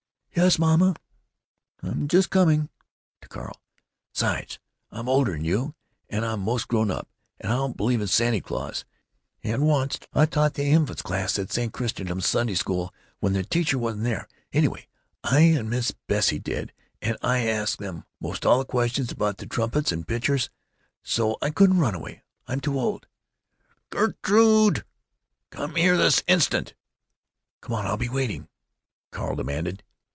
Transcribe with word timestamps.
"Yes, 0.33 0.57
mamma, 0.57 0.95
I'm 1.83 2.07
just 2.07 2.29
coming." 2.29 2.69
To 3.21 3.27
Carl: 3.27 3.53
"'Sides, 4.13 4.59
I'm 4.89 5.09
older 5.09 5.35
'n 5.35 5.43
you 5.43 5.75
and 6.09 6.25
I'm 6.25 6.39
'most 6.39 6.69
grown 6.69 6.89
up, 6.89 7.09
and 7.39 7.51
I 7.51 7.55
don't 7.57 7.75
believe 7.77 7.99
in 8.01 8.07
Santy 8.07 8.39
Claus, 8.39 8.85
and 9.43 9.61
onc't 9.61 10.07
I 10.13 10.25
taught 10.25 10.53
the 10.55 10.63
infant 10.63 11.03
class 11.03 11.37
at 11.37 11.51
St. 11.51 11.71
Chrysostom's 11.73 12.25
Sunday 12.25 12.55
school 12.55 12.93
when 13.19 13.33
the 13.33 13.43
teacher 13.43 13.77
wasn't 13.77 14.05
there; 14.05 14.25
anyway, 14.53 14.87
I 15.21 15.41
and 15.41 15.69
Miss 15.69 15.91
Bessie 15.91 16.39
did, 16.39 16.71
and 17.01 17.17
I 17.21 17.45
asked 17.45 17.79
them 17.79 18.05
'most 18.21 18.45
all 18.45 18.57
the 18.57 18.65
questions 18.65 19.11
about 19.11 19.37
the 19.37 19.45
trumpets 19.45 19.91
and 19.91 20.07
pitchers. 20.07 20.49
So 21.03 21.37
I 21.41 21.49
couldn't 21.51 21.77
run 21.81 21.93
away. 21.93 22.23
I'm 22.47 22.61
too 22.61 22.79
old." 22.79 23.05
"Gerrrtrrrude, 23.91 24.85
come 25.49 25.75
here 25.75 25.97
this 25.97 26.23
instant!" 26.25 26.73
"Come 27.59 27.75
on. 27.75 27.85
I'll 27.85 27.97
be 27.97 28.09
waiting," 28.09 28.47
Carl 29.11 29.35
demanded. 29.35 29.83